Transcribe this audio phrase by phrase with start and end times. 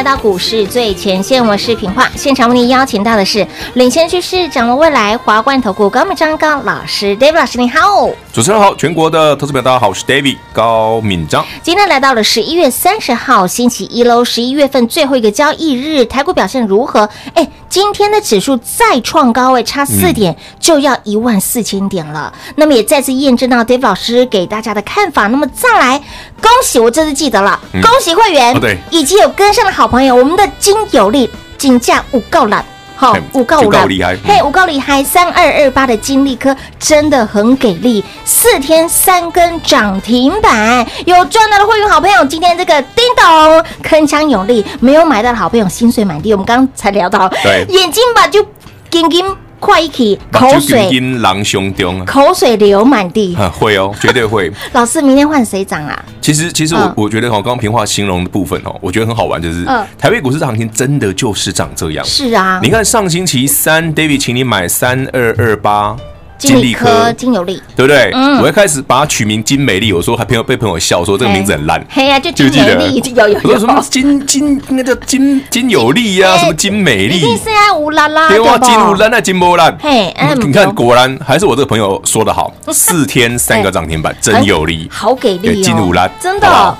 [0.00, 2.08] 来到股市最前线，我是平化。
[2.16, 8.08] 现场为您邀请到的是领先趋势、掌握未来华冠投顾高敏章高老师，David 老师，你好。
[8.32, 11.44] 主持人好，全国的投资表大家好，我是 David 高敏章。
[11.62, 17.06] 今天来到了十一月三十号星期一喽，十一月份最后一个交易日，台股表现如何？
[17.34, 22.30] 哎，今天的指数再创高位，差四点就要一万四千点了。
[22.48, 25.28] 嗯、那么也再次验证到 David 老师给大家的看法。
[25.28, 25.96] 那么再来，
[26.42, 32.64] 恭喜我这次记得了，嗯、恭喜会员，对，以及有跟上的好朋友，我们的金有利金价五够了。
[33.00, 46.30] 好，五告五够厉害，嘿，五告厉害，三二二八的金利科真的很给力，四天三根涨停板，有赚到的会员好朋友，今天这个叮咚铿锵有力，没有买到的好朋友心碎满地。
[46.34, 48.46] 我们刚刚才聊到，对，眼睛吧就
[48.90, 49.24] 金金。
[49.60, 53.36] 快一起，口水狼胸中，口水流满地。
[53.52, 54.50] 会哦，绝对会。
[54.72, 56.04] 老师，明天换谁涨啊？
[56.20, 59.64] 其实，其实我我觉得哦，刚刚平话形容的部分哦，我觉得很好玩，就是
[59.98, 62.04] 台北股市的行情真的就是长这样。
[62.04, 65.94] 是啊，你看上星期三，David 请你买三二二八
[66.40, 68.10] 金利科、金有利，对不对？
[68.14, 71.84] 嗯，我一开始把它取名金美丽，我说还朋友被朋友笑说这个名字很烂。
[71.90, 73.58] 嘿呀，就金美丽，有有有。
[73.58, 76.38] 什么金金那叫金金有利呀？
[76.38, 77.20] 什么金美丽？
[77.20, 79.76] 金是啊，乌拉拉，对哇，金乌兰那金波兰。
[79.78, 86.76] 嘿，你看，果然还是我这个朋友说的好， 四天三个涨停板，真有利，好给力哦，金乌兰，真的。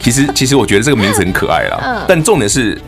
[0.00, 2.80] 其实其实我觉得这个名字很可爱啦，但重点是。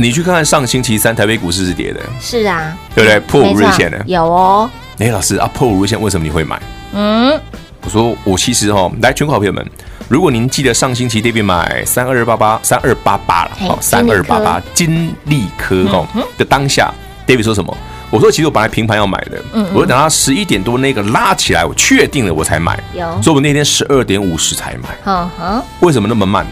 [0.00, 3.20] 你去看看上星期三台北股市是跌的，是啊，对不对？
[3.20, 4.70] 破五日线的有哦。
[4.98, 6.58] 哎，老师啊，破五日线为什么你会买？
[6.94, 7.38] 嗯，
[7.82, 9.62] 我说我其实哈，来全国好朋友们，
[10.08, 15.84] 如果您记得上星期 David 买三二八八三二八八了，好，三二八八金利科。
[15.84, 16.06] 哈
[16.38, 16.90] 的当下
[17.26, 17.76] ，David 说什么？
[18.10, 26.46] 我说其实我本来平盘要买的，嗯，我等到十一点多那个拉起来，我确定了我才买，有，所以我那天十二点五十才买，嗯哼，为什么那么慢？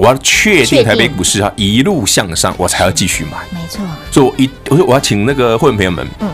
[0.00, 3.32] 我要确定台北股市啊一路向上，我才要继续买。
[3.50, 6.28] 没错，所以我一我说我要请那个会员朋友们，嗯，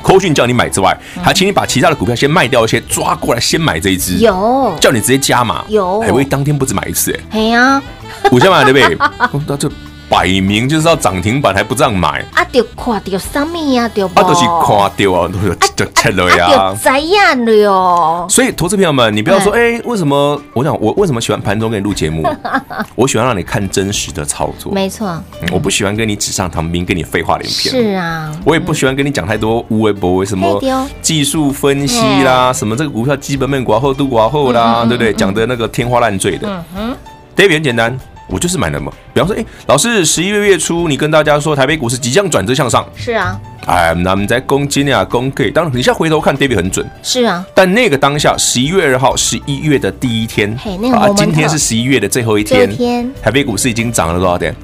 [0.00, 4.16] 扣讯叫你买之外，还请你把其他的股票先卖掉一些，抓过来先买这一只。
[4.16, 5.62] 有，叫你直接加码。
[5.68, 7.82] 有，哎，我当天不止买一次，哎，哎呀，
[8.30, 8.96] 我先买对不对？
[9.46, 9.70] 那这。
[10.12, 12.44] 摆明就是要涨停板，还不这样买啊？
[12.52, 13.88] 就看到什么呀？
[13.88, 18.26] 就啊，都是看到啊，都就切了呀，怎样了哟？
[18.28, 20.38] 所以，投资朋友们，你不要说，哎，为什么？
[20.52, 22.28] 我想，我为什么喜欢盘中给你录节目？
[22.94, 24.70] 我喜欢让你看真实的操作。
[24.70, 25.18] 没错，
[25.50, 27.74] 我不喜欢跟你纸上谈兵，跟你废话连篇。
[27.74, 30.62] 是啊，我也不喜欢跟你讲太多无为博为，什么
[31.00, 35.10] 技术分析啦，什么这个股票基本面寡厚度寡厚啦，对不对？
[35.14, 36.46] 讲的那个天花乱坠的。
[36.46, 36.96] 嗯哼
[37.34, 37.98] ，David 很简单。
[38.32, 54.54] 我就是买了嘛，比方说，哎，老师，十一月月初你跟大家说台北股市即将转折向上，是啊，哎，那我们在攻击啊，攻可以，当然你现在回头看，David 很准，是啊，但那个当下十一月二号，十一月的第一天，嘿，那个啊，今天是十一月的最后一天，天，台北股市已经涨了多少点？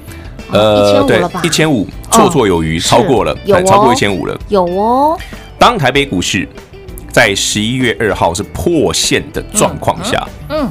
[0.51, 3.37] 呃，对，一千五，绰绰有余，超过了，
[3.67, 5.15] 超过一千五了，有哦。
[5.59, 6.49] 当台北股市
[7.11, 10.67] 在十一月二号是破线的状况下，嗯。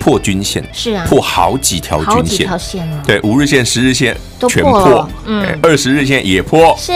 [0.00, 4.16] 破均线是啊，破好几条均线，线对，五日线、十日线
[4.48, 6.92] 全破，嗯，二十日线也破，是。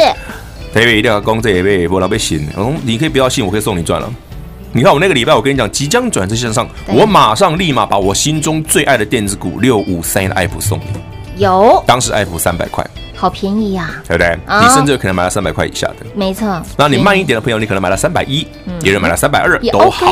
[0.72, 2.48] 特别一定要攻这一倍，不然被信。
[2.56, 4.12] 嗯，你可以不要信，我可以送你赚了。
[4.72, 10.86] 你看我那个礼拜，我跟你讲，即将转折向上，我马上立马把我心中最爱的电子股六五三的爱普送你。
[11.36, 12.84] 有，当时爱普三百块，
[13.14, 14.36] 好便宜呀，对不对？
[14.60, 16.60] 你甚至有可能买到三百块以下的，没错。
[16.76, 18.44] 那你慢一点的朋友，你可能买到三百一，
[18.82, 20.06] 有人买到三百二，都好。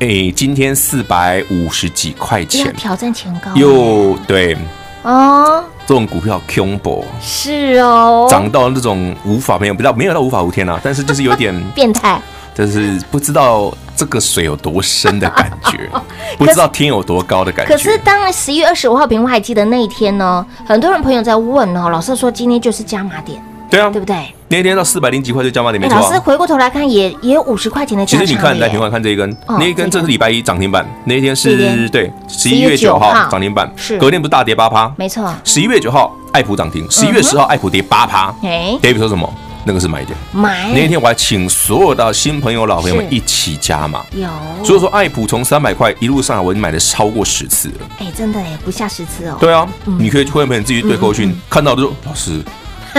[0.00, 4.56] 哎，今天四百五十几块钱，挑战前高，又对
[5.02, 12.20] 哦，这种股票恐怖是哦，涨到那种无法没有，不知道没有到无法无天啊，但是就是有点 变态，
[12.54, 15.88] 就是不知道这个水有多深的感觉，
[16.36, 17.72] 不知道天有多高的感觉。
[17.72, 20.44] 可是当十一月二十五号，平我还记得那一天呢？
[20.66, 23.40] 很多人朋友在问哦，老师说今天就是加码点。
[23.70, 24.16] 对啊，对不对？
[24.48, 25.98] 那天到四百零几块就加码点没错。
[25.98, 28.06] 老师回过头来看，也也有五十块钱的。
[28.06, 34.92] 其实你看，来平华看这一根，那一根这是礼拜一涨停板，那一天是对十一月九号涨停板，是隔天不是大跌八趴？
[34.96, 35.34] 没错。
[35.42, 38.32] 十一月九号爱普涨停，十一月十号爱普跌八趴。
[38.44, 39.28] 哎，David 说什么？
[39.66, 40.16] 那个是买点。
[40.30, 40.70] 买。
[40.72, 44.04] 那天我还请所有的新朋友、老朋友们一起加码。
[44.12, 44.28] 有。
[44.62, 47.74] 所以说，爱普从三百块一路上来，我已经买了超过十次了。
[47.98, 49.36] 哎，真的哎，不下十次哦。
[49.40, 49.66] 对啊，
[49.98, 52.40] 你可以会员朋友自己对扣讯看到的时候，老师。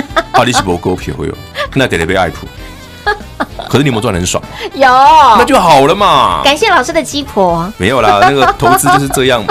[0.33, 1.33] 阿里是不够皮会有，
[1.73, 2.47] 那得得被爱普。
[3.69, 4.41] 可是你有没有赚很爽？
[4.73, 4.87] 有，
[5.37, 6.41] 那就好了嘛。
[6.43, 7.71] 感谢老师的鸡婆。
[7.77, 9.43] 没有啦， 那个投资就是这样，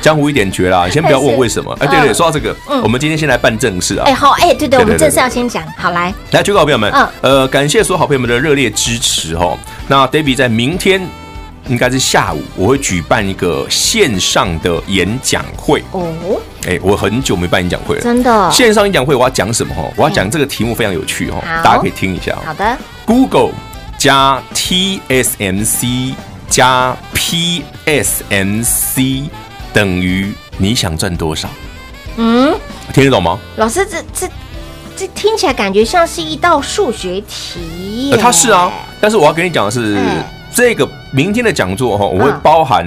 [0.00, 0.84] 江湖一点绝啦。
[0.86, 1.76] 你先不要问为什么。
[1.80, 4.04] 哎，对对，说到这个，我们今天先来办正事啊。
[4.06, 5.64] 哎，好，哎，对对，我们正事要先讲。
[5.76, 9.58] 好，来，来，全国好朋友们，呃，感谢所有好朋友们的热烈支持哦。
[9.88, 11.06] 那 David 在明天。
[11.68, 16.12] 应该是下午，我会举办一个线上的演讲会哦。
[16.66, 18.50] 哎，我很久没办演讲会了，真的。
[18.50, 19.74] 线上演讲会我要讲什么？
[19.74, 22.38] 哈，我要讲这个题目非常有趣哈，大家可以听一下。
[22.44, 22.78] 好的。
[23.04, 23.50] Google
[23.98, 26.14] 加 TSMC
[26.48, 29.24] 加 PSMC
[29.72, 31.48] 等于你想赚多少？
[32.16, 32.54] 嗯，
[32.94, 33.38] 听得懂吗？
[33.56, 34.28] 老师，这这
[34.96, 38.10] 这听起来感觉像是一道数学题。
[38.12, 38.70] 呃，它是啊，
[39.00, 39.98] 但是我要跟你讲的是。
[40.54, 42.86] 这个明天的讲座哈，我会包含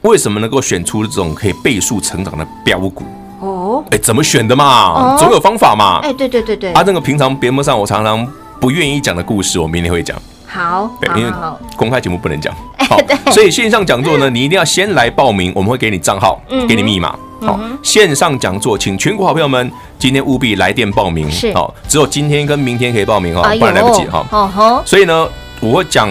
[0.00, 3.04] 为什么能够选出这种可以倍数成长的标股
[3.40, 3.84] 哦？
[3.90, 5.18] 哎，怎么选的嘛？
[5.18, 6.00] 总有方法嘛？
[6.02, 6.72] 哎，对对对对。
[6.72, 8.26] 啊，那个平常节目上我常常
[8.58, 10.16] 不愿意讲的故事，我明天会讲。
[10.46, 11.32] 好，对，因为
[11.76, 12.54] 公开节目不能讲。
[12.88, 12.96] 好，
[13.30, 17.14] 所以线上讲座呢，你一定要先来报名，我们会给你账号，给你密码。
[17.42, 21.30] 好，线上讲座，请全国好朋友们今天务必来电报名。
[21.30, 24.24] 是，好，只有今天跟明天可以报名哈，不然来不及哈。
[24.30, 25.28] 哦吼，所以呢，
[25.60, 26.08] 我会讲。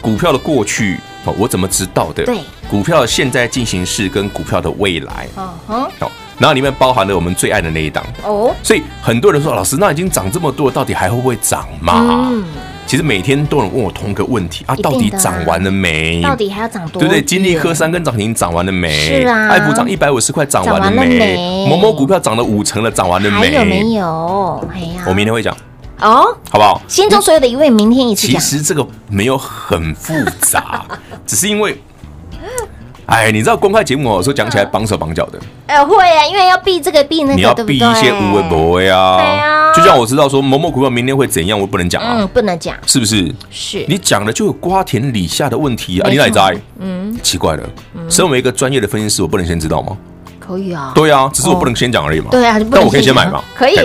[0.00, 2.24] 股票的过去哦，我怎么知道的？
[2.24, 2.38] 对，
[2.70, 12.28] 股票的现在进行式跟股票的未来，嗯哼，好，然后里面包含了我们最爱的那一档哦，所以很多人说，老师，那已经涨这么多，到底还会不会涨嘛？
[12.30, 12.44] 嗯，
[12.86, 16.22] 其实每天都有人问我同一个问题啊，到底涨完了没？
[16.22, 17.00] 到底还要涨多？
[17.00, 17.20] 对不对？
[17.20, 18.90] 金利科三根涨停涨完了没？
[18.90, 19.48] 是啊。
[19.48, 21.66] 爱普涨一百五十块涨完了没？
[21.68, 23.36] 某某股票涨了五成了，涨完了没？
[23.36, 24.64] 还有没有？
[24.72, 25.54] 哎呀，我明天会讲
[26.00, 26.80] 哦，好不好？
[26.88, 28.40] 心中所有的疑问，明天一起讲。
[28.40, 30.84] 其实这个没有很复杂，
[31.26, 31.80] 只是因为。
[33.06, 35.40] 哎，你知道公开节目有时候讲起来绑手绑脚的。
[35.66, 39.16] 哎，会啊，因为要避这个避那个，你要避一些无为不为啊。
[39.16, 39.72] 对啊。
[39.72, 42.16] 就像我知道说某某股票明天会怎样，我不能讲啊。
[42.18, 42.76] 嗯，不能讲。
[42.86, 43.34] 是不是？
[43.50, 43.82] 是。
[43.88, 46.10] 你讲了就有瓜田李下的问题啊！
[46.10, 46.54] 你哪在？
[46.80, 47.18] 嗯。
[47.22, 47.66] 奇怪了，
[48.10, 49.96] 身为一个专业的分析师，我不能先知道吗？
[50.48, 50.92] 可以啊。
[50.94, 52.28] 对啊，只是我不能先讲而已嘛。
[52.30, 53.42] 对啊，但我可以先买嘛。
[53.54, 53.76] 可以。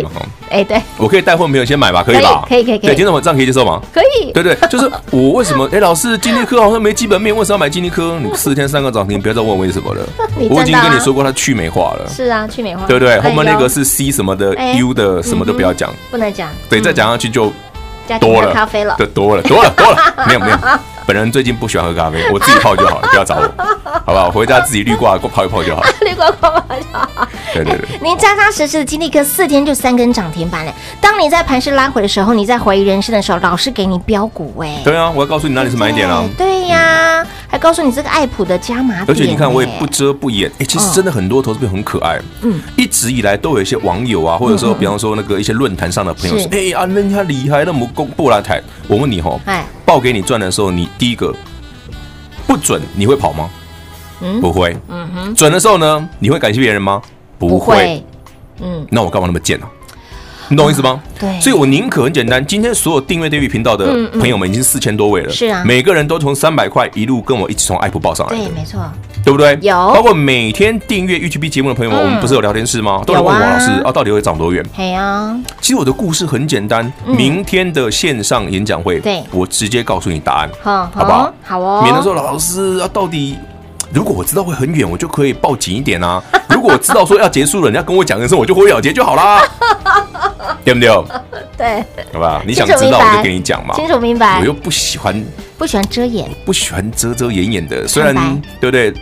[0.50, 2.04] 哎，对，我可以带货朋友先买吧？
[2.04, 2.46] 可以吧？
[2.48, 2.88] 可以，可以，可以。
[2.88, 3.82] 对，听众们这样可以接受吗？
[3.92, 4.32] 可以。
[4.32, 5.68] 对对， 就是我为什么？
[5.74, 8.20] 哎，老师，金立科好像没基本面，为什么要买金立科？
[8.24, 10.02] 你四天三个涨停，不要再问为什么了。
[10.50, 12.08] 我已经跟你说过，它去美化了。
[12.08, 12.86] 是啊，去美化。
[12.86, 13.20] 对不对？
[13.22, 16.50] 后面那个是 C 什么的，U 的什么都不要讲，不能讲。
[16.70, 17.52] 对，再讲下去就
[18.20, 20.14] 多了咖啡了，对多了，多了，多了。
[20.28, 20.58] 没有，没有。
[21.06, 23.42] 本人最近不喜欢喝咖啡，我自己泡就好了，不要找我，
[24.06, 24.32] 好不好？
[24.32, 25.84] 回家自己滤挂泡一泡就好。
[26.02, 27.28] 绿挂泡泡就好。
[27.54, 30.74] 对对对， 您扎扎实实的金立科四天就三根涨停板了。
[31.00, 34.82] 当你在盘势拉回的时候，你在怀疑人生的时候，老师给你标股哎。
[34.84, 36.24] 对啊，我要告诉你哪里是买点啊。
[36.38, 39.06] 对呀，还告诉你这个爱普的加码点。
[39.08, 42.20] 而且你看，我也不遮不掩，哎，其实真的很多投资朋友很可爱。
[42.42, 48.62] 嗯，一直以来都有一些网友啊，或者说比方说那个一些论坛上的朋友说，哎啊，人家厉害，那么公布来台。
[48.88, 51.34] 我问你哈，哎，报给你赚的时候，你第一个
[52.48, 53.50] 不准，你会跑吗？
[54.22, 54.76] 嗯，不会。
[54.90, 57.02] 嗯哼，准的时候呢，你会感谢别人吗？
[57.48, 58.04] 不会。
[58.62, 59.66] 嗯，那我干嘛那么贱呢？
[60.50, 61.02] 你懂我意思吗？
[61.18, 62.46] 对，所以我宁可很简单。
[62.46, 63.86] 今天所有订阅 David 频道的
[64.20, 68.82] 朋友们已经四千多位了，是啊，每个人都从三百块一路跟我一起从爱普报上来的，对，没错，
[69.24, 69.58] 对不对？
[69.62, 73.02] 有，包括每天订阅 YouTube 节目的朋友们，我们不是有聊天室吗？
[73.08, 74.64] 都来问王老师啊，到底会涨多远？
[74.76, 81.34] 对啊，其实我的故事很简单，明天的线上演讲会，对，我直接告诉你答案，好，好不好？
[81.42, 83.38] 好哦，免得说老师啊，到底。
[83.94, 86.20] 如果我知道会很远，我就可以抱紧一点啊。
[86.64, 89.46] 如果我知道说要结束了，人家跟我讲的时候，我就会了结就好啦，
[90.64, 90.90] 对不对？
[91.58, 92.42] 对，好吧？
[92.48, 93.76] 你想知道我就跟你讲嘛。
[93.76, 94.40] 清楚明白。
[94.40, 95.14] 我又不喜欢，
[95.58, 97.86] 不喜欢遮掩，不喜欢遮遮掩掩的。
[97.86, 98.16] 虽然
[98.62, 98.94] 对不对？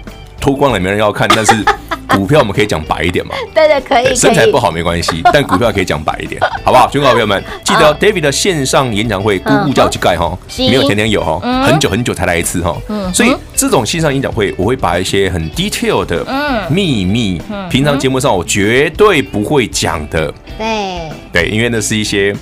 [0.42, 1.54] 脱光了没人要看，但是。
[2.12, 3.34] 股票我们可以讲白一点嘛？
[3.56, 4.14] 对对，可以。
[4.14, 6.90] 身材不好没关系，但股票可以讲白一点，好不好？
[6.92, 12.76] 全国好朋友们，记得 David 的线上演讲会，姑姑叫去盖哈，没有天天有哈，很久很久才来一次哈。
[13.14, 16.26] 所以这种线上演讲会，我会把一些很 detail 的
[16.70, 20.34] 秘密，平常节目上我绝对不会讲的。
[20.58, 22.36] 对对，因为那是一些。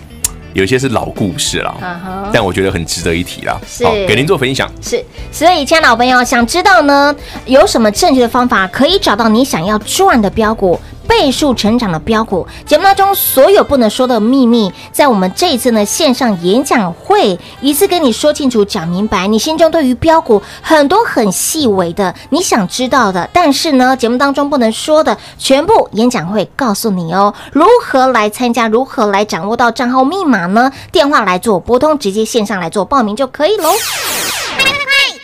[0.53, 2.29] 有些是老故事了，uh huh.
[2.33, 3.59] 但我觉得很值得一提啦。
[3.83, 4.69] 好，给您做分享。
[4.81, 7.15] 是，所以，亲爱的老朋友，想知道呢，
[7.45, 10.79] 有什么正确的方法可以找到你想要赚的标股？
[11.19, 19.27] 倍数成长的标股，节目当中所有不能说的秘密，在我们这一次呢线上演讲会，一次跟你说清楚、讲明白。
[19.27, 27.33] 你心中对于标股很多很细微的，你想知道的，但是呢节目当中不能说的，全部演讲会告诉你哦。
[27.51, 28.69] 如何来参加？
[28.69, 30.71] 如何来掌握到账号密码呢？
[30.89, 33.69] 电话来做拨通，直接线上来做报名就可以喽。
[33.69, 34.73] 快快快，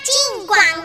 [0.03, 0.57] 进广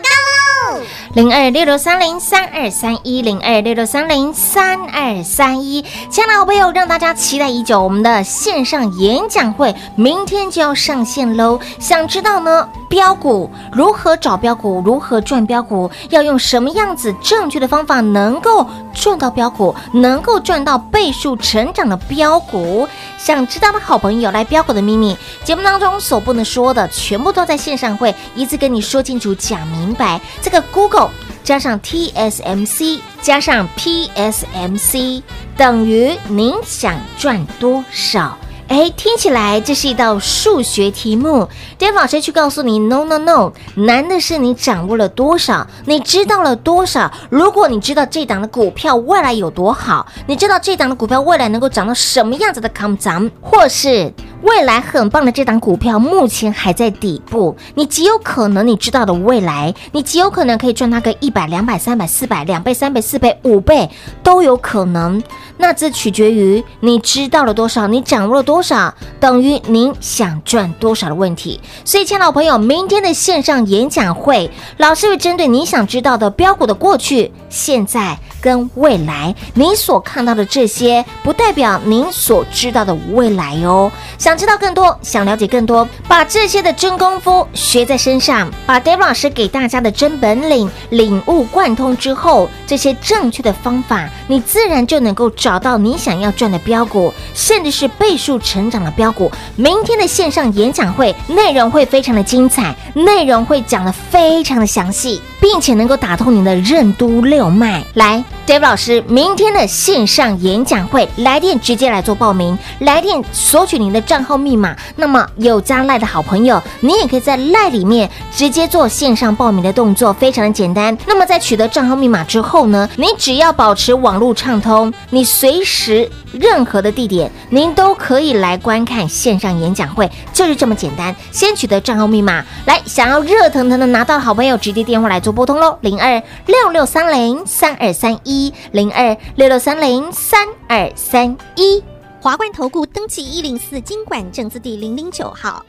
[1.13, 11.59] 零二六六三零三二三一零二六六三零三二三一，亲爱的好朋友，让大家期待已久，我们的线上演讲会明天就要上线喽。
[11.79, 12.69] 想知道呢？
[12.91, 14.81] 标股如何找标股？
[14.85, 15.89] 如何赚标股？
[16.09, 19.73] 要用什么样子正确的方法能够赚到标股？
[19.93, 22.85] 能够赚到倍数成长的标股？
[23.17, 30.19] 想知道的好朋友，来标股的秘密节目当中所不能说的，全部都在线上会一次跟你说清楚、讲明白。
[30.41, 31.09] 这个 Google。
[31.43, 35.23] 加上 TSMC 加上 PSMC
[35.57, 38.37] 等于您想赚多少？
[38.71, 41.45] 哎，听起来这是一道数学题目。
[41.77, 47.11] David 老师去告诉你，No No No，难的是你掌握了多少，你知道了多少。
[47.29, 52.97] 如果你知道这档的股票未来有多好，你知道这档的股票未来能够涨到什么样子的 come，
[53.41, 63.89] 或是未来很棒的这档股票目前还在底部，你极有可能你知道的未来，你极有可能可以赚它个一百、两百、三百、四百、两倍、三倍、四倍、五倍
[64.23, 65.21] 都有可能。
[65.57, 71.59] 那这取决于你知道了多少，你掌握了多少，等于您想赚多少的问题。
[71.85, 79.33] 所以，亲爱的朋友，明天的线上演讲会，老师会针对你想知道的飙股的过去、现在、跟未来。
[79.53, 83.91] 你所看到的这些，不代表您所知道的未来哦。
[84.17, 99.31] 想知道更多，想了解更多，把这些的真功夫学在身上，把 David 老师给大家的真本领领悟贯通之后，这些正确的方法，你自然就能够找到你想要赚的标股，甚至是倍数成长的标股。
[99.55, 107.83] 明天的线上演讲会内容会非常的精彩，内容会讲得非常的详细，并且能够打通您的任督六脉。
[107.95, 114.75] 来，David 老师，明天的线上演讲会，来电直接来做报名，来电索取您的账号密码。
[114.95, 120.97] 那么有加赖的好朋友，你也可以在赖里面直接做线上报名的动作，非常的简单。
[121.05, 131.15] 那么在取得账号密码之后呢，你只要保持网络畅通，你随时任何的地点，您都可以来观看线上演讲会，就是这么简单。
[131.31, 141.83] 先取得账号密码，来，想要热腾腾的拿到好朋友，直接电话来做拨通喽，零二六六三零三二三一，零二六六三零三二三一。
[142.19, 145.65] 华冠投顾登记一零四经管证字第零零九号，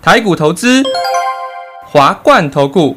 [0.00, 0.82] 台股投资，
[1.84, 2.96] 华冠投顾。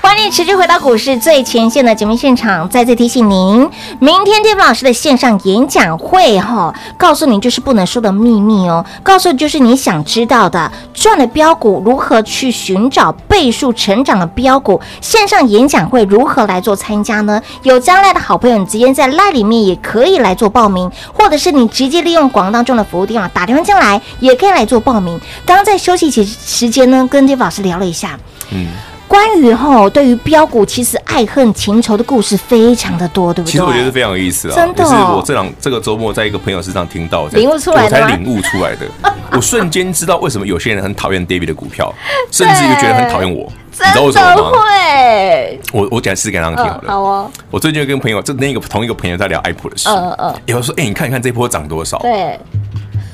[0.00, 2.68] 欢迎持续回到股市最前线的节目现场。
[2.68, 3.68] 再次提醒您，
[4.00, 8.84] 明天 Dave 老师的线上演讲会，哈，告诉您就是不能说的秘密哦。
[9.02, 14.80] 告诉就是你想知道的，赚的标股如何去寻找倍数成长的标股。
[15.00, 17.40] 线上演讲会如何来做参加呢？
[17.62, 25.20] 有将来的好朋友，你直接在 LINE 里面也可以来做报名，或者是你直接利用广告当中的服务电话打电话进来，也可以来做报名。
[25.44, 28.18] 刚刚在休息时时间呢，跟 Dave 老师聊了一下，
[28.50, 28.66] 嗯。
[29.08, 33.52] 关于吼，对于标股，其实爱恨情仇的故事非常的多，对不对？
[33.52, 34.88] 其实我觉得非常有意思啊，真的、哦。
[34.88, 38.86] 是我这两这个周末在一个朋友身上听到，领悟出来的，我才领悟出来的。
[39.32, 41.92] 我瞬间知道为什么有些人很讨厌 David 的股票，
[42.30, 43.50] 甚至于觉得很讨厌我。
[43.80, 44.60] 你知道为什么吗？
[44.60, 45.60] 会。
[45.72, 46.92] 我我讲试给他们听好了。
[46.92, 47.30] 好哦。
[47.50, 49.88] 我最近跟朋友，就那个同一个朋友在聊 Apple 的事。
[49.88, 50.34] 嗯嗯。
[50.46, 52.38] 有人说：“哎，你看一看这波涨多少？”对。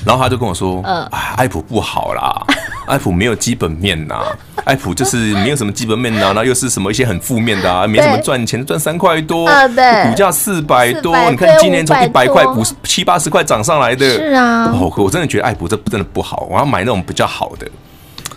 [0.04, 2.42] 然后他就跟我说：“嗯，啊，爱普不好啦。
[2.86, 4.26] ”艾普没有基本面呐、啊，
[4.64, 17.66] 爱普就是没有什么基本面呐、啊，那又是什么一些很负面的啊，没什么赚钱，赚三块多，股价四百多，你看今年从一百块五十七八十块涨上来的，是啊，哦，我真的觉得艾普这真的不好，我要买那种比较好的。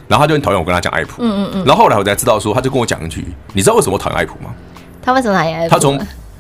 [0.08, 4.52] 然后他就很讨厌我跟他讲艾普，嗯嗯嗯，然后后来我才知道说，他就跟我讲一句，你知道为什么我讨厌艾普吗？
[5.04, 5.70] 他为什么讨厌艾普？
[5.70, 6.00] 他从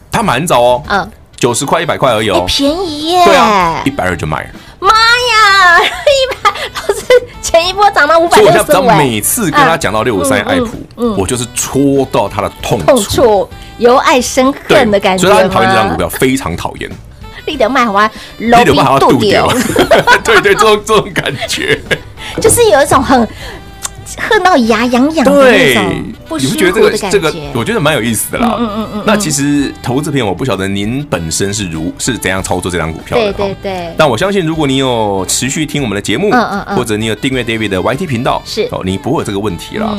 [0.09, 4.49] 他买很早哦，嗯，九十块一百块而已哦，便宜耶，对啊，一百二就卖了。
[4.79, 4.89] 妈
[5.59, 7.05] 呀，一百老师
[7.41, 15.27] 前一波涨到五百六十五，所以我每次跟他讲到六五三爱普，我就是戳到他的痛处，由爱生恨的感觉。
[15.27, 16.89] 所以他很讨厌这张股票，非常讨厌。
[17.45, 19.47] 立德卖好啊，立德卖好要渡掉，
[20.23, 21.79] 对对，这种这种感觉，
[22.41, 23.27] 就是有一种很。
[24.17, 28.55] 恨到牙痒痒的那种不舒服的感觉，这个我觉得蛮有意思的啦。
[28.59, 29.03] 嗯嗯嗯。
[29.05, 33.33] 那其实投资朋友，我不晓得您本身是如是怎样操作这张股票的。
[33.33, 33.93] 对对对。
[33.97, 39.97] 但我相信，如果你有持续听我们的节目，嗯嗯嗯，或者你有订阅 David 的 YT 频道，是哦，你不会有这个问题啦。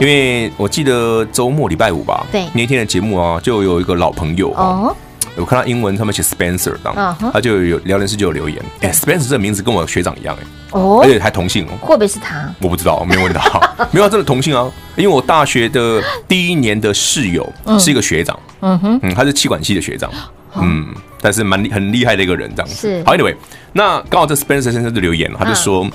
[0.00, 4.94] 因为我记得周末礼拜五吧，对，那天的节目啊，就有一个老朋友哦。
[5.38, 7.30] 我看到英文上面写 Spencer，当、uh huh.
[7.32, 12.52] 他就有聊天室就有留言，哎、欸、，Spencer 这个名字跟我学长一样，哎，哦，而且还同姓哦，会不会是他？
[12.60, 13.40] 我不知道，我没有问到，
[13.92, 20.10] 没有，真的同姓啊，因为我大学的第一年的室友是一个学长，嗯哼，嗯，他是气管系的学长，
[20.56, 20.86] 嗯，
[21.20, 23.02] 但是蛮厉很厉害的一个人，这样子。
[23.06, 23.34] 好，Anyway，
[23.72, 25.92] 那刚好这 Spencer 先生就留言，他就说，嗯、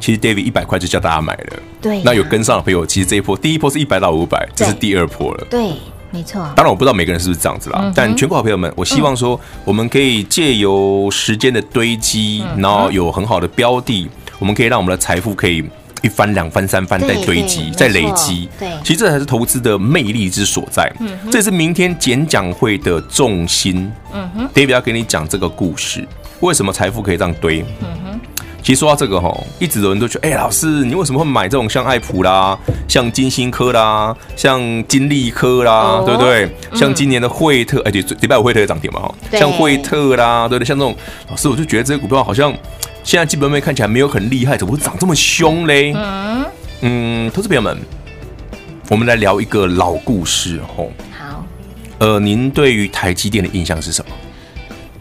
[0.00, 5.70] 其实 David 一百块就叫大家买了，对、啊，那有跟上的朋友，其实这一波第一波是一百到五百，这是第二波了，对。
[6.10, 15.64] 没错，当然我不知道每个人是不是这样子啦，嗯、但全国好朋友们，我希望说我们可以借由时间的堆积，嗯、然后有很好的标的，我们可以让我们的财富可以
[16.02, 18.48] 一翻、两翻、三翻再堆积、再累积。
[18.58, 20.90] 对，其实这才是投资的魅力之所在。
[20.98, 23.90] 嗯哼，这是明天演讲会的重心。
[24.12, 26.06] 嗯哼，David 要给你讲这个故事，
[26.40, 27.64] 为什么财富可以这样堆？
[27.80, 28.19] 嗯哼，
[28.62, 36.44] 其实说到这个哈，一直有人都觉得，哎、欸，老师，你为什么会买这种像爱普啦、像金星科啦、像金利科啦，哦、对不对？
[36.70, 40.68] 嗯、像今年的惠特，哎、欸，对，礼拜五惠特也涨停嘛哈，像惠特啦，对不对？
[40.68, 40.94] 像这种
[41.28, 42.52] 老师，我就觉得这些股票好像
[43.02, 45.92] 现在基本面看起来没有很厉害，怎么会涨这么凶嘞？
[45.96, 46.44] 嗯
[46.82, 47.76] 嗯，投资朋友们，
[48.88, 50.84] 我们来聊一个老故事哈。
[51.18, 51.44] 好，
[51.98, 54.14] 呃，您对于台积电的印象是什么？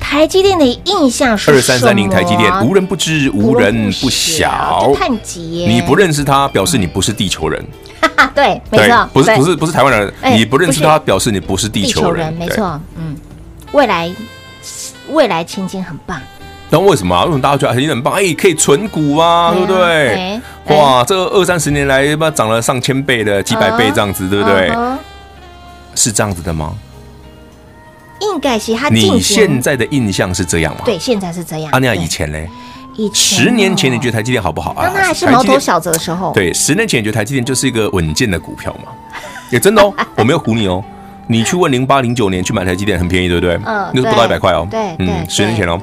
[0.09, 4.91] 台积电的印象是二三三零台积电，无人不知，无人不晓。
[5.43, 7.63] 你不认识他，表示你不是地球人。
[8.01, 12.33] 哈哈，对，没错，不是不是不是台湾人，你不认识他，表示你不是地球人。
[12.33, 13.15] 没错，嗯，
[13.71, 14.11] 未来
[15.09, 16.19] 未来前景很棒。
[16.71, 17.25] 那为什么啊？
[17.25, 18.15] 为什么大家觉得台积电很棒？
[18.15, 20.41] 哎，可以存股啊，对不对？
[20.75, 24.71] 哇，这二三十年来，不涨了上千倍的几百倍这样子，对不对？
[25.93, 26.73] 是这样子的吗？
[28.21, 28.89] 应该是他。
[28.89, 30.81] 你现在的印象是这样吗？
[30.85, 31.71] 对，现在是这样。
[31.71, 32.49] 阿尼亚以前嘞？
[32.95, 34.83] 以前十年前你觉得台积电好不好啊？
[34.83, 36.33] 当他还是毛头小子的时候。
[36.33, 38.91] 对，十年前你觉得台积电就是一个稳健的股票嘛？
[39.49, 40.83] 也真的哦，我没有唬你哦。
[41.27, 43.53] 你去问零八零九年去买台积电很便宜，对不对？
[43.65, 44.67] 嗯，那是不到一百块哦。
[44.69, 45.79] 对，嗯，十年前哦，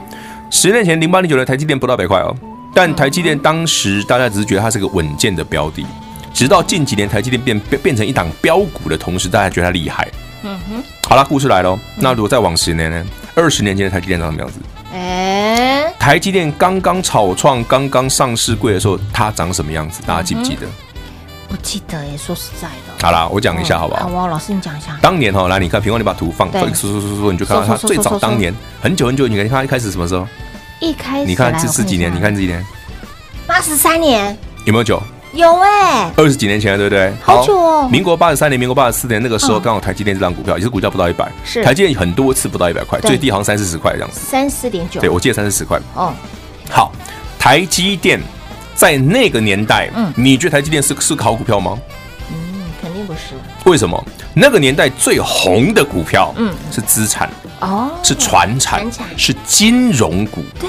[0.50, 2.36] 十年前零八零九年台积电不到一百块哦。
[2.74, 5.86] 但台积电当时大家只是觉得它是个稳健的标的，
[6.34, 10.06] 直到近几年台积电变变变成一档标股的同时，大家觉得它厉害。
[10.46, 11.76] 嗯哼，好了，故事来了。
[11.96, 13.04] 那如果再往十年呢？
[13.34, 14.60] 二十年前的台积电长什么样子？
[14.94, 20.00] 哎，台积电刚刚草创、刚刚上市柜的时候，它长什么样子？
[20.06, 20.66] 大家记不记得？
[21.48, 23.04] 不记得耶，说实在的。
[23.04, 24.08] 好啦，我讲一下好不好？
[24.08, 24.96] 好，老师你讲一下。
[25.02, 30.26] 当年哈，来你看，平光，你把图放，说说说说，你就看到它最早当年很久很久，你看它一开始什么时候？
[30.80, 32.14] 一开始你看这是几年？
[32.14, 32.64] 你看这几年？
[33.46, 34.36] 八十三年。
[34.64, 35.02] 有没有久？
[35.36, 37.12] 有哎，二十几年前了，对不对？
[37.22, 37.88] 好久哦。
[37.90, 44.18] 民国八十三年、民国八十四年那个时候，刚好台积电这档股票也是股价不到一百，是台积电很多次不到一百块，最低好像三四十块这样子。
[44.18, 45.78] 三四点九，对我记得三四十块。
[45.94, 46.12] 哦，
[46.70, 46.90] 好，
[47.38, 48.20] 台积电
[48.74, 51.78] 在那个年代，嗯，你觉得台积电是是个好股票吗？
[52.30, 53.34] 嗯，肯定不是。
[53.64, 54.02] 为什么？
[54.34, 60.68] 那个年代最红的股票，嗯，是资产哦，是传产，是金融股，对。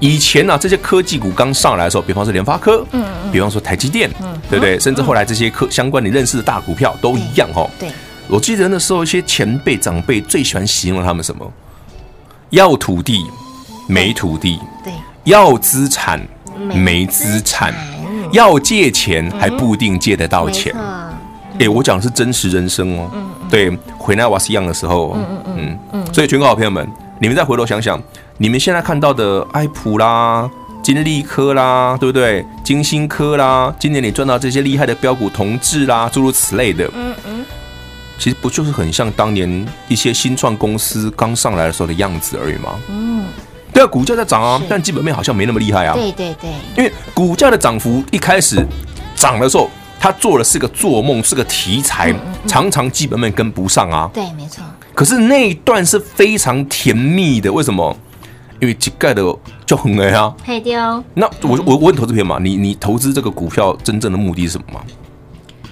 [0.00, 4.76] 以前呢、啊，这些科技股刚上来的时候，比方说联发科，嗯，嗯比方说台积电，嗯，对不对？
[4.76, 7.70] 嗯、甚至后来这些科相关你认识的大股票都一样哦。
[7.78, 7.90] 对，
[8.28, 11.50] 我记得那时候一些前辈长辈最喜欢形容他们什么？
[12.50, 13.24] 要土地
[13.88, 14.92] 没土地，对，
[15.24, 16.20] 要资产
[16.74, 17.74] 没资产，
[18.32, 20.74] 要借钱还不一定借得到钱。
[21.58, 23.10] 哎，我讲的是真实人生哦。
[23.14, 26.14] 嗯，对，回来我是一样的时候，嗯嗯嗯嗯。
[26.14, 26.86] 所以，全国好朋友们，
[27.20, 28.00] 你们再回头想想。
[28.38, 30.50] 你们现在看到的爱普啦、
[30.82, 32.44] 金利科啦，对不对？
[32.64, 37.44] 金星科啦，今年你赚到这些厉害的标股同志啦，诸如此类的，嗯嗯，
[38.18, 42.74] 其实不就是很像当年一些新创公司刚上来的时候的样子而已吗？
[42.88, 43.24] 嗯，
[43.72, 45.94] 对啊，股价在涨啊，但基本面好像没那么厉害啊。
[45.94, 48.66] 对对对，因为股价的涨幅一开始
[49.14, 49.70] 涨的时候，
[50.00, 52.12] 它做的是个做梦，是个题材，
[52.48, 54.10] 常常基本面跟不上啊。
[54.12, 54.64] 对，没错。
[54.92, 57.96] 可是那一段是非常甜蜜的，为什么？
[58.64, 59.22] 因为盖的
[59.66, 61.02] 就很哎啊，配掉。
[61.14, 64.80] 那我我我问投资朋友嘛，你你投资这个股票真正的目的是什么吗？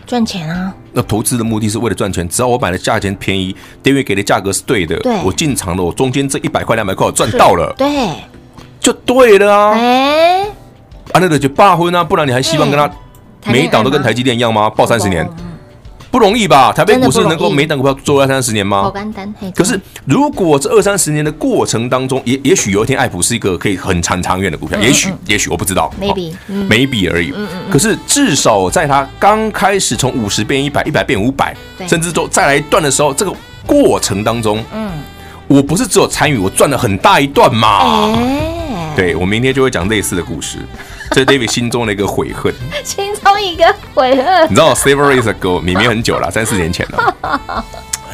[0.07, 0.75] 赚钱啊。
[0.93, 8.11] 那投资的目的是为了赚钱，只要我买的价钱便宜，店员给的价格是对的，对，我进场了，我中间这一百块两百块我赚到了，对，
[8.79, 9.73] 就对了啊。
[9.73, 10.43] 哎，
[11.13, 12.91] 啊那个就罢婚啊，不然你还希望跟他
[13.47, 14.69] 每一档都跟台积电一样吗？
[14.69, 15.27] 报三十年。
[16.13, 16.71] 不容易吧？
[16.71, 18.93] 台北股市能够每档股票做二三十年吗？
[19.55, 24.79] 可是，如果这二三十年的过程当中，也也许有一天，爱普是一个可以很长长远的股票。
[24.79, 27.33] 也许，也许我不知道，maybe，maybe 而已。
[27.71, 31.57] 可是，至少在它刚开始从五十变一百，一百变五百，
[31.89, 33.33] 甚至说再来一段的时候，这个
[33.67, 34.91] 过程当中，嗯，
[35.49, 38.15] 我不是只有参与，我赚了很大一段嘛。
[38.95, 40.59] 对，我明天就会讲类似的故事。
[41.13, 42.53] 这是 David 心中的一个悔恨，
[42.85, 44.45] 心中一个悔恨。
[44.51, 47.65] 你知道 Several years ago，明明很久了，三四年前了。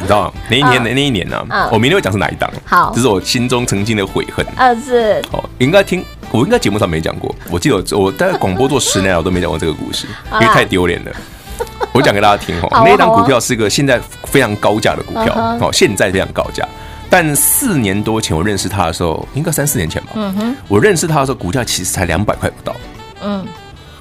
[0.01, 1.45] 你知道那一年的那一年呢？
[1.71, 2.49] 我明天会讲是哪一档？
[2.65, 4.45] 好，这是我心中曾经的悔恨。
[4.55, 5.21] 啊，是。
[5.31, 7.35] 哦，应该听，我应该节目上没讲过。
[7.49, 11.11] 我记得我我在广播做十年了， 我都没讲过这个故事，因为太丢脸了。
[11.91, 16.65] 我讲给大家听哦，那一档股票是一个现在非常高价的股票哦，现在非常高价。
[17.09, 20.11] 但四年多前我认识他的时候，应该三四年前吧。
[20.15, 22.75] 嗯哼，我认识他的时候，股价其实才两百块不到。
[23.21, 23.45] 嗯，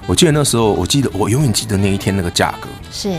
[0.07, 3.13] 我记得那时候，我记得我永远记得那一天那个价格，是。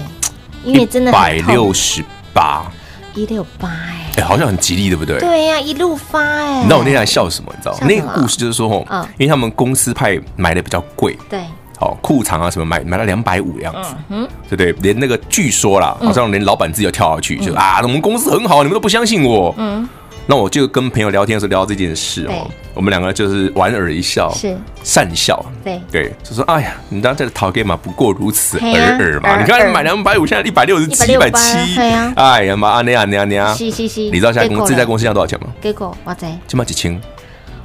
[0.61, 2.69] 因为真的一百六十八，
[3.15, 5.17] 一六八哎，哎，好像很吉利，对不对？
[5.17, 6.57] 对呀，一路发哎。
[6.57, 7.49] 你知道我那天在笑什么？
[7.55, 11.45] 你知道那个故事就是说，哦，因为他们公司派买的比较贵，对，
[11.79, 14.71] 好裤长啊什么买买了两百五的样子，嗯，对不对？
[14.81, 19.87] 连那个据说啦，好像连老板自己要跳下去，就啊，我们公司很好，你们都不相信我，嗯。
[20.31, 29.41] 那我就跟朋友聊天的时候聊到这件事哦，我们两个就是莞尔一笑，是善笑，对对，就说哎呀，你当这个讨给嘛，不过如此而尔嘛。
[29.41, 31.79] 你看买两百五，现在一百六十七、一百七，
[32.15, 35.47] 哎呀妈，啊那样那样那样，是是是，你知道现在公这家公司要多少钱吗？
[35.59, 37.01] 给过哇塞，起码几千。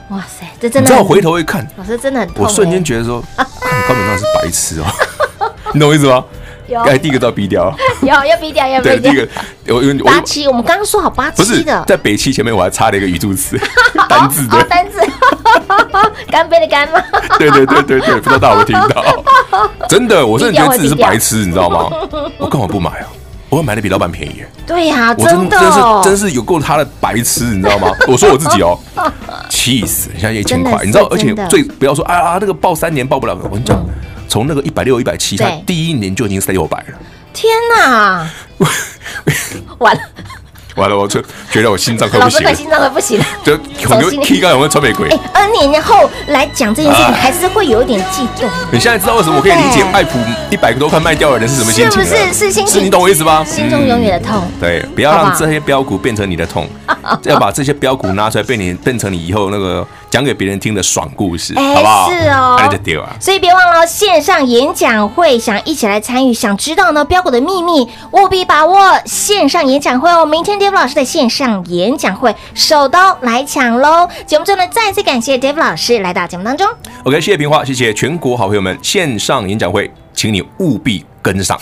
[0.09, 3.23] 哇塞，这真的，你知道我回头一看，老师真的很痛，我瞬间觉得说，
[3.87, 6.25] 根本上是白痴哦， 你懂我意思吗？
[6.67, 8.99] 有，该第一个都要逼掉， 有要逼掉，要逼掉。
[8.99, 9.29] 第一个，
[9.75, 13.61] 我因为八七，我们刚刚说好八七的，在北七前面我还插了一个语助词，
[14.09, 14.99] 单字的单字，
[16.31, 17.03] 干杯的干吗？
[17.39, 19.05] 对对对对对，不知道大家有没有听到？
[19.89, 21.91] 真的，我真的觉得自己是白痴，你知道吗？
[22.39, 23.07] 我干嘛不买啊？
[23.57, 24.43] 我买的比老板便宜。
[24.67, 27.89] 对呀，我真的真是真是有够他的白痴，你知道吗？
[28.09, 28.79] 我说我自己哦，
[29.49, 30.11] 气死！
[30.11, 31.07] 人家一千块，你知道？
[31.11, 33.79] 而且最不要说啊啊，那个报三年报不了，我跟你讲。
[34.27, 36.99] 从那个一百六、一百七，他第一年就已经是六百了。
[37.33, 38.29] 天哪！
[39.79, 40.01] 完了。
[40.77, 45.09] 完了，我就觉得我心脏快不行，心脏快不行了，就可能提高有没有穿玫瑰？
[45.33, 48.49] 哎，N 年后来讲这件事情，还是会有一点悸动。
[48.73, 50.19] 你现在知道为什么我可以理解爱普
[50.51, 52.07] 一百多块卖掉的人是什么心情了？
[52.07, 52.75] 是不是是心情？
[52.75, 53.45] 是你懂我意思吧？
[53.45, 54.43] 心中永远的痛。
[54.61, 56.69] 对，不要让这些标股变成你的痛，
[57.25, 62.11] 要把这些标股拿出来，被你变成你以后那个讲给别人听的爽故事，好不好？
[62.11, 62.61] 是哦，
[63.21, 70.25] 所以别忘了线上演讲会，想一起来参与，想知道呢标股的秘密，务必把握线上演讲会哦。
[70.27, 71.45] 明天 David 老师的线上。
[71.69, 74.09] 演讲会，手刀来抢喽！
[74.27, 76.67] 节目中呢，再次感谢 David 老师来到节目当中。
[77.05, 78.79] OK，谢谢平花，谢谢全国好朋友们。
[78.83, 81.59] 线上演讲会，请你务必跟上。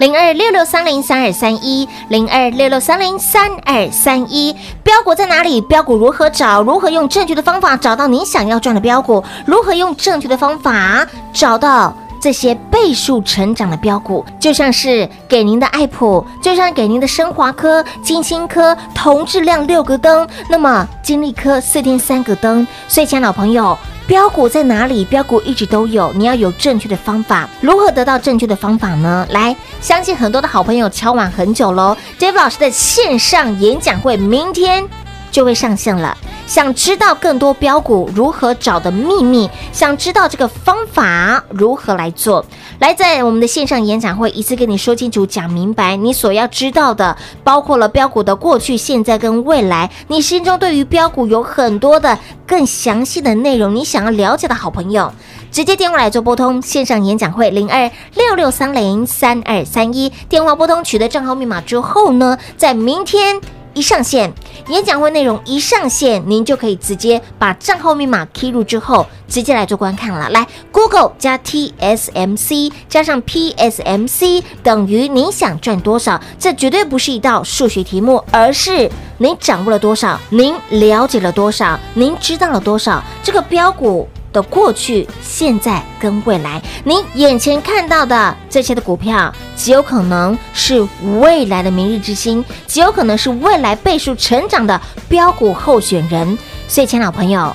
[0.00, 4.56] 零二六六三零三二三一，零二六六三零三二三一。
[4.82, 5.60] 标股在哪里？
[5.60, 6.62] 标股如何找？
[6.62, 9.22] 如何用正确的方法找到你想要赚的标股？
[9.44, 11.94] 如何用正确的方法找到？
[12.18, 22.66] 这些倍数成长的标股，就像是给您的爱普，就像给您的升华科、金星科，同质量六个灯，那么金利科四天三个灯。
[22.88, 23.76] 所以，亲爱的老朋友，
[24.10, 25.04] 标股在哪里？
[25.04, 27.48] 标股一直都有，你要有正确的方法。
[27.60, 29.24] 如何得到正确的方法呢？
[29.30, 34.84] 来，相信很多的好朋友敲碗很久喽 Dave 老师的线上演讲会明天
[35.30, 36.16] 就会上线了。
[36.46, 42.44] 想知道更多标股如何找的秘密，想知道这个方法如何来做，
[42.80, 45.94] 来在我们的线上演讲会一次跟你说清楚、讲明白。
[45.94, 49.88] 你所要知道的，包括了标股的过去、现在跟未来。
[50.08, 55.12] 你心中对于标股有很多的更详细的内容，你想要了解的好朋友，
[55.52, 63.40] 直接电话来做拨通线上演讲会零二六六三零三二三一，电话拨通取得账号密码之后呢，在明天。
[63.72, 64.32] 一上线，
[64.68, 70.28] 演讲会内容一上线，您就可以直接把账号密码 key 入之后，直接来做观看了。
[70.30, 76.20] 来，Google 加 TSMC 加上 PSMC 等于你想赚多少？
[76.38, 83.02] 这绝对不是一道数学题目，而是您掌握了多少，您了解了多少，您知道了多少？
[83.22, 84.08] 这个标股。
[84.32, 90.86] 的过去、现在跟未来，你眼前看到的这些的股票，极有可能是
[91.20, 96.38] 未来的明日之星，极有可能是未来倍数成长的标股候选人。
[96.68, 97.54] 所以，亲爱的朋友，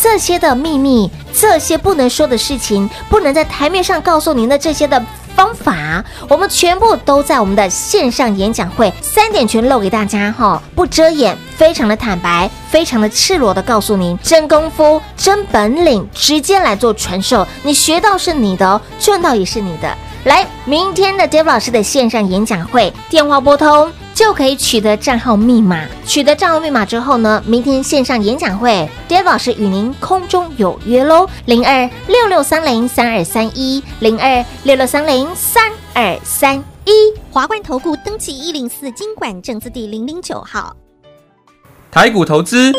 [0.00, 5.02] 这些的秘密，这些不能说的事情，不能在台面上告诉您的这些的。
[5.36, 19.94] 方法，我们全部都在我们的线上演讲会，三点全露给大家哈，不遮掩，非常的坦白，非常的赤裸的告诉您，真功夫、真本领，直接来做传授，你学到是你的，赚到也是你的。
[20.24, 23.92] 来，明天的 David 老师的线上演讲会，电话拨通。
[24.16, 25.86] 就可以取得账号密码。
[26.06, 31.28] 取得账号密码之后呢，明天线上演讲会，David 老师与您空中有约喽。
[31.44, 37.12] 零二六六三零三二三一，零二六六三零三二三一。
[37.30, 40.74] 华冠投顾登记一零四经管证字第零零九号。
[41.90, 42.72] 台股投资，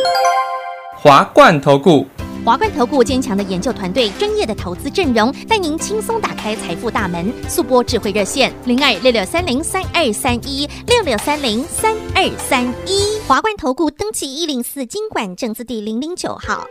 [0.95, 2.07] 华冠投顾。
[2.47, 7.29] 华冠投顾坚强的研究团队，专业的投资阵容，带您轻松打开财富大门。
[7.49, 13.19] 速拨智慧热线零二六六三零三二三一六六三零三二三一。
[13.27, 16.65] 华冠投顾登记一零四金管证字第零零九号。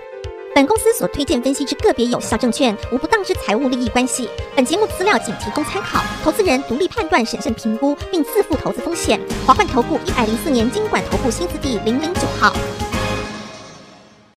[0.54, 4.30] 本公司所推荐分析之个别有效证券，无不当之财务利益关系。
[4.54, 9.20] 本节目资料仅提供参考，投资人独立判断、审慎评估，并自负投资风险。
[9.46, 12.50] 华冠投顾一百零四年金管投顾新字第零零九号。